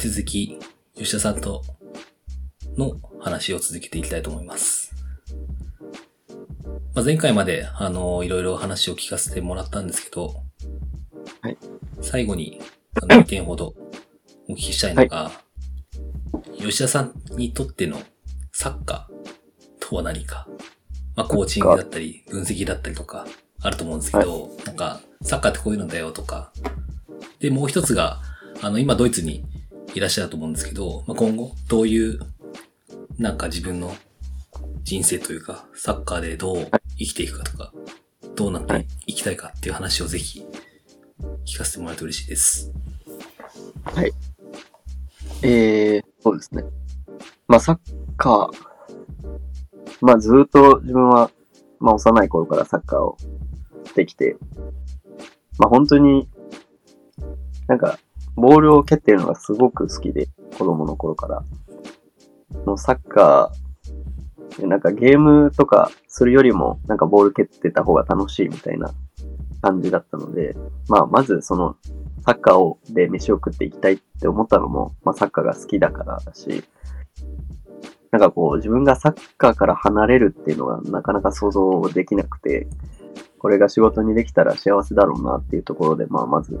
[0.00, 0.58] き続き、
[0.96, 1.62] 吉田さんと
[2.78, 4.94] の話を続けていきたいと思います。
[6.94, 10.36] まあ、前回まで、あの、いろいろ話を聞かせてもらったんですけど、
[11.42, 11.58] はい。
[12.00, 12.62] 最後に、
[13.02, 13.74] あの、2点ほど
[14.48, 15.30] お聞きしたいのが、
[16.58, 18.00] 吉田さんにとっての
[18.52, 20.48] サッカーとは何か、
[21.14, 23.26] まあ、コーチングだったり、分析だったりとか、
[23.60, 26.54] あると思うんですけど、なんか、サッカーってこういうのだよとか、
[27.38, 28.22] で、もう一つが、
[28.62, 29.44] あの、今ドイツに
[29.94, 32.20] いらっしゃると思うんですけど、まあ、今後、どういう、
[33.18, 33.94] なんか自分の
[34.82, 37.72] 人生というか、サッカーでどう生きていくかとか、
[38.36, 40.44] どうなっていきたいかっていう話をぜひ
[41.44, 42.72] 聞かせてもらえると嬉しいです。
[45.42, 46.64] えー、そうですね。
[47.48, 47.78] まあ、サッ
[48.16, 48.70] カー、
[50.00, 51.30] まあ、ずっと自分は、
[51.78, 53.16] まあ、幼い頃からサッカーを
[53.86, 54.36] してきて、
[55.58, 56.28] まあ、本当に、
[57.66, 57.98] なんか、
[58.36, 61.42] ボールを蹴ってるのがすごく好きで、子供の頃から。
[62.64, 68.90] もうサッカー、なんかゲームとかするよりも、なんかボール蹴ってた方が楽しいみたいな
[69.62, 70.56] 感じだったので、
[70.88, 71.76] まあ、まずその、
[72.24, 76.64] サッカーをで飯を食っていきたいって思ったのも、まあ、サッカーが好きだからだし、
[78.10, 82.66] なんかこう、自分がサッカーから離れるっていうのがなかなか想像できなくて、
[83.38, 86.60] これが仕事にできたら幸せだろうなっていうところで、まあ、まず、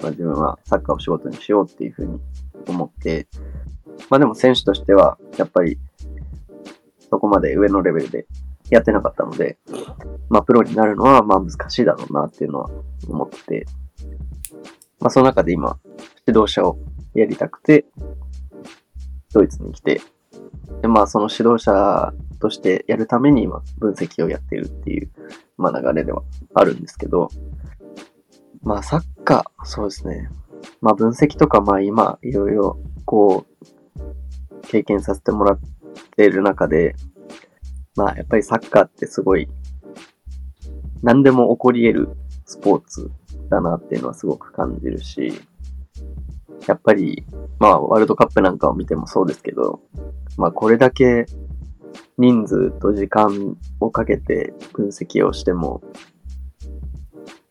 [0.00, 2.20] まあ、自分はサッカーを仕事にしようっていうふうに
[2.68, 3.26] 思って、
[4.10, 5.78] まあでも選手としては、やっぱり、
[7.10, 8.26] そこまで上のレベルで
[8.70, 9.58] やってなかったので、
[10.28, 12.70] まあプロになるのはまあ難しいだろうなっていうのは
[13.08, 13.66] 思って、
[15.00, 15.78] まあその中で今、
[16.26, 16.78] 指導者を
[17.14, 17.84] やりたくて、
[19.32, 20.00] ドイツに来て、
[20.82, 25.10] でまあその指導者としてやるために今分析をやっているっていう、
[25.56, 26.22] まあ流れでは
[26.54, 27.28] あるんですけど、
[28.62, 30.28] まあサッカー、そうですね。
[30.80, 33.46] まあ分析とかまあ今いろいろこ
[33.96, 35.60] う経験させてもらっ
[36.16, 36.94] ている中で、
[37.96, 39.48] まあやっぱりサッカーってすごい
[41.02, 43.10] 何でも起こり得るスポーツ
[43.50, 45.32] だなっていうのはすごく感じるし、
[46.66, 47.24] やっぱり
[47.58, 49.80] まあワールドカップなんかを見てもそうですけど、
[50.36, 51.26] まあこれだけ
[52.16, 55.82] 人数と時間をかけて分析をしても、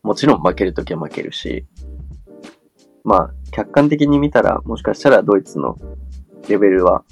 [0.04, 1.66] もちろん負けるときは負けるし、
[3.02, 5.76] まあ客観的に見たらもしかしたらドイツの
[6.48, 7.04] レベルは、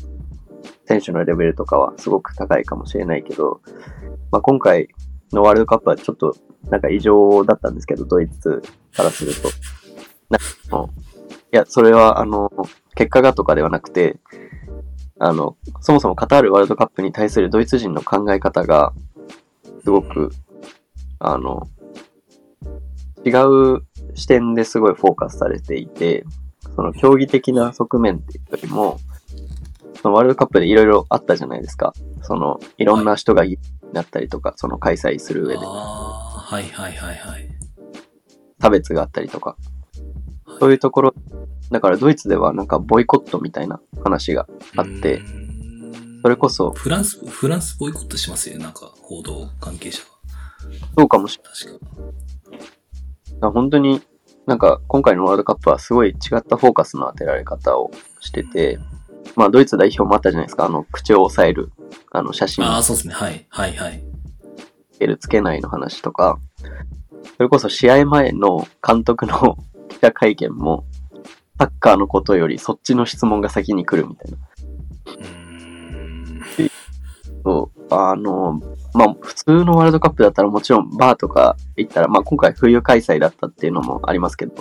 [0.87, 3.63] 選手のレベルとかはすごく高いかもしれないけど、
[4.31, 4.89] まあ、今回
[5.33, 6.37] のワールドカップはちょっと
[6.69, 8.63] なんか異常だったんですけど、ドイツ
[8.95, 9.49] からすると。
[10.29, 10.93] なんか
[11.53, 12.51] いや、それはあの、
[12.95, 14.19] 結果がとかではなくて、
[15.19, 18.93] あの、そもそもカタールワールドカップに対するドイツ人の考え方が、
[19.83, 20.31] すごく、
[21.19, 21.69] あの、
[23.25, 23.31] 違
[23.77, 23.83] う
[24.15, 26.25] 視点ですごいフォーカスされていて、
[26.75, 28.99] その競技的な側面っていうよりも、
[30.01, 31.93] そのワールドカップでいろいろあったじゃないですか。
[32.23, 33.59] その、いろんな人がい
[33.93, 37.49] なったりとか、その開催する上ではいはいはいはい。
[38.61, 39.57] 差別があったりとか。
[40.59, 41.15] そういうところ、
[41.71, 44.47] だからドイツではなんかボイコットみたいな話が
[44.77, 45.23] あって
[46.23, 50.09] それこそ、フランス、フランスボイコットしますよね、なんか、報道関係者は。
[50.97, 51.87] そうかもしれ確か。
[53.51, 54.03] 本当に
[54.47, 58.79] なんか今回のワールドカップはすごい違ったフォーカスの当てられ方をしてて、
[59.37, 60.67] まあドイツ代表もあったじゃないですか。
[60.67, 61.71] あの、口を押さえる、
[62.11, 63.15] あの、写真ああ、そうですね。
[63.15, 63.47] はい。
[63.49, 64.03] はいはい。
[64.93, 66.39] つけるつけないの話とか、
[67.37, 69.57] それこそ試合前の監督の
[69.89, 70.85] 記者会見も、
[71.59, 74.39] サッカーのことよりそっちの質問が先に来るみたいな。
[75.07, 76.71] うーん。
[77.45, 78.61] そう、あの、
[78.95, 84.55] まあ、普通のワールドカップだったらもちろんバーとか行ったら、まあ今回冬開催だったっていうのもありますけど、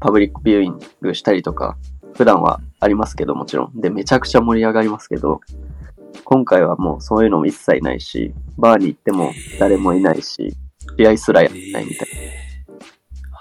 [0.00, 1.76] パブリックビューイングしたりとか、
[2.14, 3.80] 普段はありますけどもちろん。
[3.80, 5.40] で、めちゃくちゃ盛り上がりますけど、
[6.24, 10.54] 今回はもうそういうのも一切ないし、バーに行っても誰もいないし、
[10.96, 12.44] 試合すらやってないみたいな。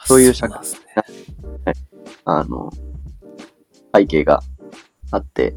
[0.06, 1.74] そういう社会ね。
[2.26, 2.70] あの、
[3.96, 4.42] 背景が
[5.12, 5.56] あって、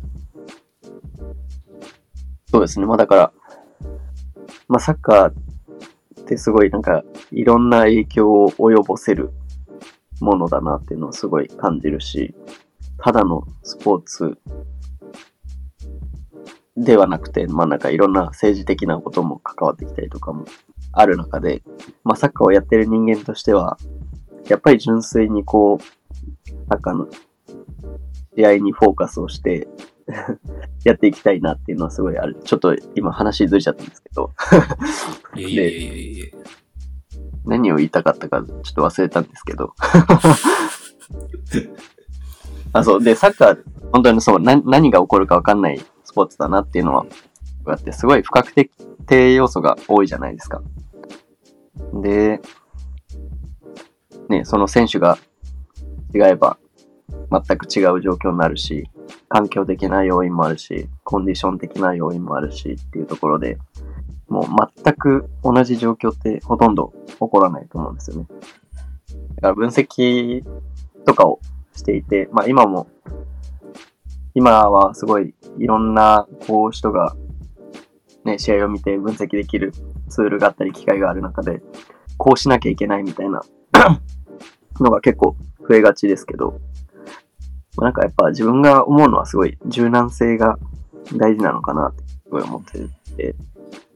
[2.50, 2.86] そうですね。
[2.86, 3.32] まあだから、
[4.68, 9.30] まあサッカーってすごいなんかいろんな影響を及ぼせる
[10.20, 12.34] ものだなっていうのをすごい感じるし、
[12.98, 14.38] ただのスポーツ
[16.76, 20.44] ではなくて、まあなんかいろんな政治的なことも関わってきたりとかも
[20.92, 21.62] ある中で、
[22.04, 23.78] まあサッカーをやってる人間としては、
[24.48, 25.82] やっぱり純粋にこう、
[26.68, 27.08] サッカーの
[28.36, 29.66] 試合にフォーカスをして
[30.84, 32.36] やっていきたいなっていうのはすごいある。
[32.44, 34.32] ちょっと今話ずれちゃったんですけど、
[35.34, 36.26] いやいやいやいや。
[37.44, 39.72] 何を言いたかったかちょっと忘れたんですけど。
[42.72, 43.02] あ、そう。
[43.02, 43.62] で、サッカー、
[43.92, 47.06] 本当にそう、な何が起こるか分かんないスポーツだなっていうのは、
[47.66, 48.52] あって、すごい不確
[49.06, 50.60] 定要素が多いじゃないですか。
[52.02, 52.40] で、
[54.28, 55.18] ね、その選手が
[56.14, 56.58] 違えば
[57.30, 58.90] 全く違う状況になるし、
[59.28, 63.58] 環境的な要因もあるし、コンディション的な要因もあるしっていうところで、
[64.28, 64.44] もう
[64.84, 68.26] 全く同じ状況ってほとんど起こらないと思うんですよね。
[69.36, 70.44] だから分析
[71.04, 71.40] とかを
[71.74, 72.88] していて、まあ今も、
[74.34, 77.16] 今はすごいいろんなこう人が
[78.26, 79.72] ね、試合を見て分析できる
[80.08, 81.62] ツールがあったり機会がある中で、
[82.18, 83.40] こうしなきゃいけないみたいな
[84.80, 85.36] のが結構
[85.68, 86.60] 増えがちですけど、
[87.78, 90.58] なんかやっぱ自分が思うのはすごい柔軟性が
[91.14, 92.78] 大事なのかなってすごい思って
[93.16, 93.34] て、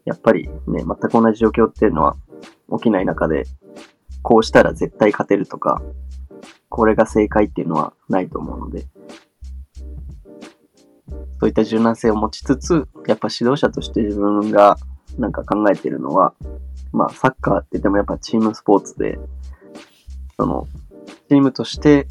[0.04, 2.16] やっぱりね、全く同じ状況っていうのは
[2.78, 3.44] 起きない中で、
[4.22, 5.82] こうしたら絶対勝てるとか、
[6.68, 8.86] これが正解っていうのはないと思うので、
[11.40, 14.76] そういった柔軟性を持ちつつ、やっぱ指導者として自分が
[15.18, 16.34] なんか考えてるのは、
[16.92, 19.18] まあサッカーって言ってもやっぱチームスポーツで、
[20.36, 20.68] その、
[21.28, 22.06] チームとして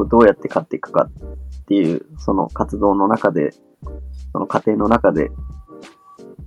[0.00, 3.52] をどうやって勝っていくかっていう、その活動の中で、
[4.32, 5.30] その過程の中で、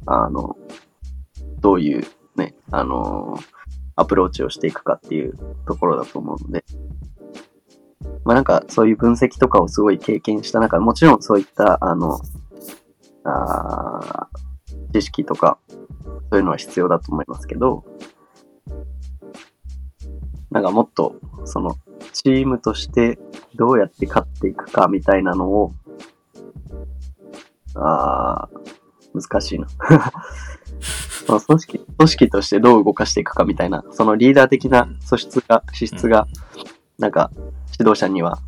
[0.06, 0.58] あの、
[1.60, 3.38] どういうね、あの
[3.96, 5.38] アプローチをしていくかっていう
[5.68, 6.64] ところだと思うので、
[8.24, 12.20] まあなんかそういう分析とかをすごい経験した中、もちろんそういった、あの、
[13.26, 14.30] あ
[14.94, 15.60] 知識とか、
[16.32, 17.84] そういうのは必要だと思いますけど、
[20.52, 21.76] なんかもっと、その、
[22.12, 23.20] チームとして
[23.56, 25.74] どうやって勝っていくかみたいなのを、
[27.76, 29.68] あー、難しいな。
[31.26, 36.28] その組織、組織としてどう動かしていくかみたいな、そのリーダー的な素質が、資質が、
[36.98, 37.32] なんか、
[37.78, 38.40] 指導者には、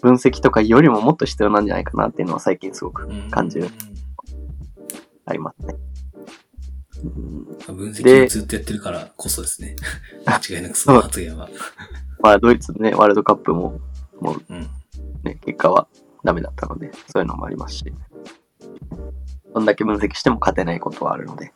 [0.00, 3.68] 分析とかよりももっと必要なんじゃないかなっていうのは最近すごく感じる、
[5.24, 5.74] ありますね。
[7.66, 9.76] 分析をずっとやってるからこそですね。
[10.26, 11.48] 間違いなくその発言は。
[12.20, 13.80] まあ、ドイツね、ワールドカップも、
[14.20, 14.52] もう、
[15.24, 15.88] ね、結果は
[16.24, 17.92] ダメだったので、そういうのもありますし、
[19.54, 21.52] どんだけ分析しても勝てないことはあるので。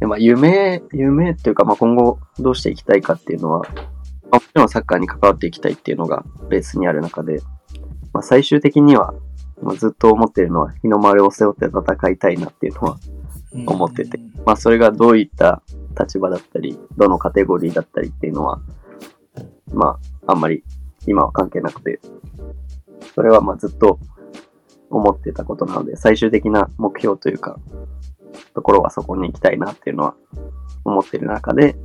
[0.00, 3.60] で、まあ、夢、夢っていうか、まあ、今後どうしていきたいかっていうのは、
[4.30, 7.40] まあ、もちろんサッカーに関わっていきたいっていうのがベースにある中で、
[8.12, 9.14] まあ、最終的には、
[9.62, 12.98] まあ、ずっと思ってるのは、日の丸を背負って戦いたいなっていうのは
[13.66, 15.62] 思ってて、まあ、それがどういった
[15.98, 18.60] 立場だったり、どのカテゴリーだったりっていうのは、
[19.76, 20.64] まあ、あんまり
[21.06, 22.00] 今は関係なくて、
[23.14, 23.98] それはまあずっと
[24.90, 27.58] 思ってたことなので、最終的な目標というか、
[28.54, 30.14] ところはそこに行きたいなっていうのは
[30.84, 31.76] 思ってる中で、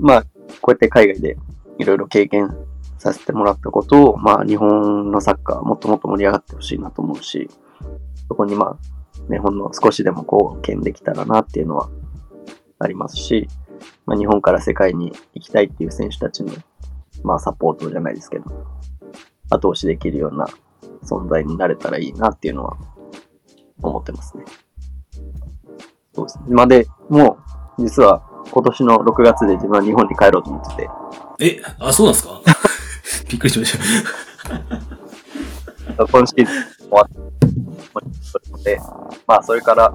[0.00, 0.22] まあ、
[0.60, 1.36] こうやって海外で
[1.78, 2.54] いろいろ経験
[2.98, 7.48] させてもらったことを、まあ、日本のサッカーもっともっと盛り上がってほしいなと思うし、
[8.28, 11.88] そこにまあ、日本の少しでも貢献できたらなっていうのは
[12.78, 13.48] ありますし、
[14.06, 16.52] まあ、日本から世界に行きたいっていう選手たちの、
[17.22, 18.44] まあ、サポートじゃないですけど、
[19.50, 20.46] 後押しできるような
[21.04, 22.76] 存在になれたらいいなっていうのは
[23.82, 24.44] 思ってますね。
[26.14, 26.44] そうですね。
[26.48, 27.38] まあ、で、も
[27.78, 30.90] う、実は今年の6月で自分は日本に帰ろうと思ってて。
[31.40, 32.40] え、あ、そうなんですか？
[33.30, 33.78] びっくりしまし
[35.96, 36.06] た。
[36.06, 38.80] 今シーズン終わって
[39.26, 39.92] まあ、それから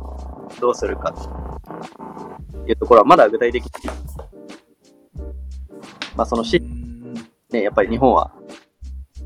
[0.59, 3.71] どうするかっていうところはまだ具体的に、
[6.15, 6.61] まあ、そのし、
[7.51, 8.31] ね、やっぱり日本は、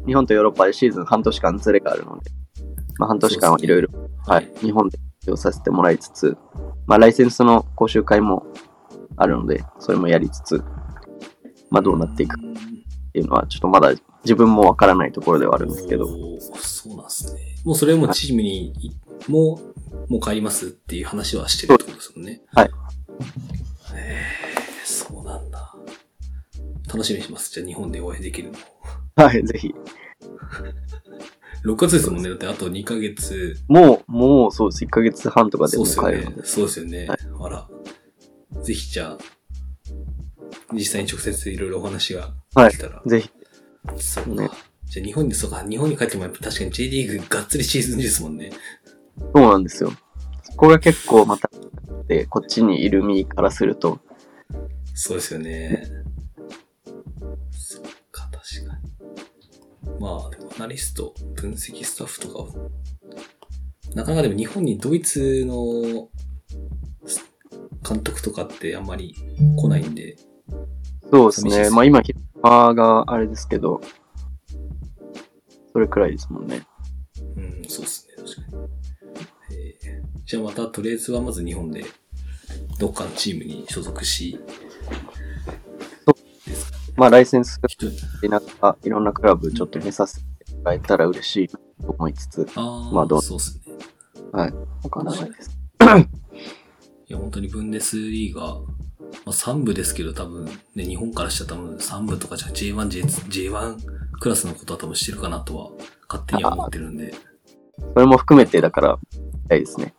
[0.05, 2.31] 日本とヨーロッパでシーズン半年間ずれがあるので、
[2.97, 3.89] まあ、半年間はいろいろ、
[4.25, 4.97] はい、日本で
[5.35, 6.37] させてもらいつつ、
[6.85, 8.45] まあ、ライセンスの講習会も
[9.17, 10.63] あるので、それもやりつつ、
[11.69, 13.93] まあ、どうなっていくっていうのは、ちょっとまだ
[14.23, 16.07] 自分もわからないところではあるんですけど。
[16.55, 17.41] そうなんですね。
[17.65, 18.73] もうそれもチームに
[19.27, 19.59] も、
[20.09, 22.41] もう帰りますっていう話はしてるってことですもんね。
[22.53, 22.69] はい。
[23.95, 25.75] えー、そうなんだ。
[26.87, 27.51] 楽しみにします。
[27.51, 28.57] じゃあ日本でお会いできるの。
[29.23, 29.73] はい、ぜひ。
[31.65, 32.29] 6月ですもんね。
[32.29, 33.57] だってあと2ヶ月。
[33.67, 34.85] もう、もうそうです。
[34.85, 36.41] 1ヶ月半とかでも帰る。
[36.43, 36.97] そうですよね。
[36.99, 37.69] よねはい、あら。
[38.63, 39.17] ぜひじゃあ、
[40.73, 42.97] 実際に直接いろいろお話ができたら。
[42.97, 43.29] はい、ぜひ。
[43.97, 44.49] そうね。
[44.85, 48.51] じゃあ日本に、そうか、日本に帰ってもやっぱ確かに J リーグがっつりシーズンですもんね。
[49.17, 49.91] そうなんですよ。
[50.43, 51.49] そこが結構また、
[52.07, 53.99] で、こっちにいる身からすると。
[54.93, 55.83] そうですよね。
[57.51, 59.99] そっか、確かに。
[59.99, 62.69] まあ、でもアナリスト、分析スタッフとかは、
[63.93, 66.09] なかなかでも日本にドイツの
[67.87, 69.15] 監督とかってあんまり
[69.57, 70.17] 来ないんで。
[71.11, 71.69] そうですね。
[71.69, 73.81] まあ今、ヒッパーがあれですけど、
[75.73, 76.65] それくらいですもんね。
[77.35, 78.06] うん、そうっすね、
[80.27, 81.85] じゃあまた、とりあえずはまず日本で、
[82.79, 84.37] どっかのチームに所属し、
[86.97, 87.61] まあ、ライセンス
[88.21, 90.21] でなんか、いろんなクラブちょっと見させて
[90.53, 93.73] もらえたら嬉しいと思いつつ、ああ、まあどうそうっすね。
[94.33, 94.53] はい。
[94.83, 95.49] わかんないです。
[97.07, 98.65] いや、本当にブンデスリーガー、ま
[99.27, 103.77] あ、3部ですけど多分、ね、日本からしたら多分3部とかじゃ J1、J- J1
[104.19, 105.69] クラスのことは多分してるかなとは、
[106.09, 107.13] 勝手には思ってるんで、
[107.93, 108.99] それも含めて、だから、
[109.47, 109.93] たいですね。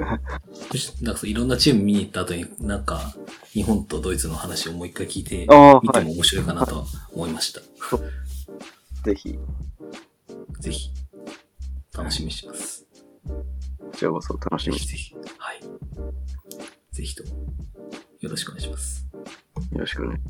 [1.02, 3.14] なんかいろんなチーム見に行った後に、なんか、
[3.52, 5.86] 日本とドイツの話をもう一回聞いて、ああ、はい。
[5.86, 7.60] 見ても面白いかなとは思いました。
[9.04, 9.38] ぜひ、
[10.60, 10.90] ぜひ、
[11.96, 12.86] 楽しみにしてます。
[13.26, 13.44] こ
[13.96, 15.14] ちらこそ楽しみにぜひぜひ。
[15.38, 15.60] はい。
[16.92, 17.30] ぜひとも、
[18.20, 19.06] よろしくお願いします。
[19.72, 20.20] よろしくね。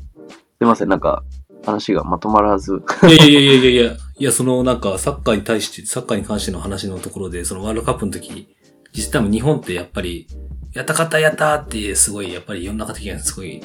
[0.59, 1.23] すいません、なんか、
[1.65, 2.81] 話がまとまらず。
[3.03, 8.55] いやいやいやいやいやいや、いや、そのなんか、サッカーに対して、サッカーに関しての話のところで、そのワールドカップの時、
[8.97, 10.27] 実際多分日本ってやっぱり、
[10.73, 13.61] やったかったやったーって、すごい、やっぱり世の中的にはすごい、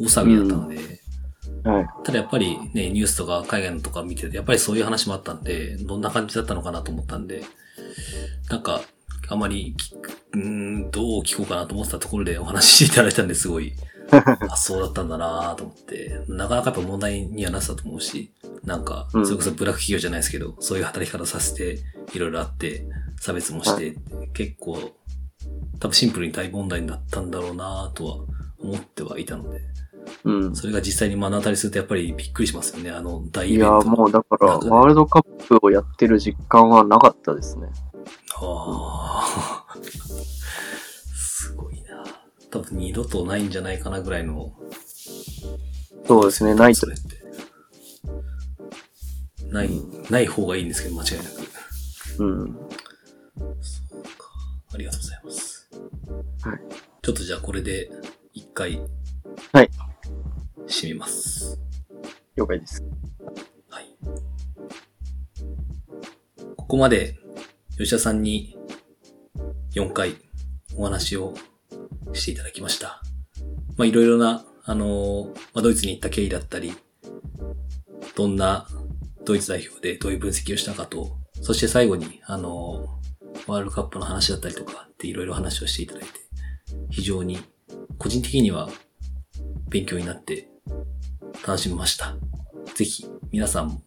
[0.00, 0.76] 大騒ぎだったので、
[1.64, 1.86] はい。
[2.04, 7.42] ただやっぱりね、ニュースとか海外のとか見てて、やっぱりそういう話もあったんで、どんな感じだったのかなと思ったんで、
[8.48, 8.80] なんか、
[9.30, 9.74] あまり
[10.32, 13.72] うーん、どう聞こうかなと思ってたところでお話しいただいたんですごい、
[14.48, 18.32] あ、そうだったんだなと思って、なかなかやっぱ問題にはなってたと思うし、
[18.64, 19.26] なんか、うん。
[19.26, 21.80] それこそブラック企業じゃないですけど、そういう働き方させて、
[22.14, 22.86] いろいろあって、
[23.20, 23.96] 差別もして、
[24.32, 24.92] 結構、
[25.80, 28.16] 多分シンプルに大問題になったんだろうなとは
[28.58, 29.60] 思ってはいたので、
[30.24, 30.56] うん。
[30.56, 33.88] それが実際に目の当たりするとやっぱりびっくりしますよね、あの大イいやー、ベント。
[33.88, 37.68] もうだから、ワールドカップをやってる実感はなかったですね。
[38.36, 39.78] ああ。
[41.14, 42.04] すごいな。
[42.50, 44.52] 多分二度とないんじゃないかなぐらいの。
[46.06, 46.86] そうですね、ないと。
[49.50, 49.70] ない、
[50.10, 51.48] ない方がいいんですけど、間違いなく。
[52.18, 52.67] うん。
[57.58, 57.90] れで
[58.32, 58.80] 一回。
[59.52, 59.70] はい。
[60.66, 61.58] 締めます。
[62.36, 62.84] 了解です。
[63.68, 63.86] はい。
[66.56, 67.16] ここまで
[67.76, 68.56] 吉田さんに
[69.74, 70.16] 4回
[70.76, 71.34] お話を
[72.12, 73.02] していただきました。
[73.76, 76.74] まあいろいろな、あのーまあ、ドイツに行った経緯だったり、
[78.14, 78.66] どんな
[79.24, 82.98] ドイツ代表でどういう分析をしたかと、そして最後に、あのー
[83.46, 86.17] ワールドカップの話だったりとかっていろいろ話をしていただいて、
[86.90, 87.38] 非常に
[87.98, 88.68] 個人的には
[89.68, 90.48] 勉強になって
[91.46, 92.16] 楽しみました。
[92.74, 93.82] ぜひ皆さんも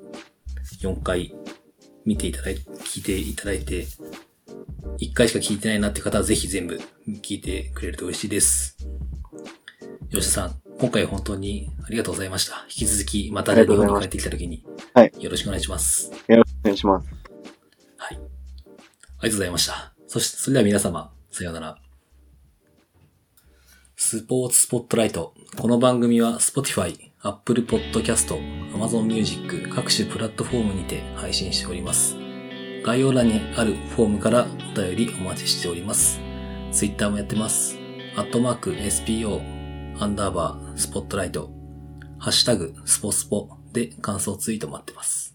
[0.81, 1.33] 4回
[2.05, 3.85] 見ていただいて、聞いていただいて、
[4.99, 6.79] 1回しか聞いてないなって方はぜひ全部
[7.21, 8.77] 聞いてくれると嬉しいです。
[10.11, 12.63] 吉田さん、今回は本当にありがとうございました。
[12.63, 16.11] 引き続きまたあ日本に帰ってきた時に、はいよろしくお願いします。
[16.27, 17.07] よろしくお願いします。
[17.97, 18.15] はい。
[18.15, 18.23] ありが
[19.21, 19.93] とうございました。
[20.07, 21.90] そして、それでは皆様、さようなら。
[24.03, 25.35] スポーツスポットライト。
[25.55, 28.35] この番組は Spotify、Apple Podcast、
[28.73, 32.17] Amazon Music 各種プラットフォームにて配信しております。
[32.83, 36.19] 概要欄にあるフォームからお便りお待ちしております。
[36.71, 37.77] Twitter もやってます。
[38.17, 39.39] アットマーク SPO
[40.01, 41.51] アンダーバースポットライト。
[42.17, 45.30] ハッシュタグスポスポで感想ツイート待ってます。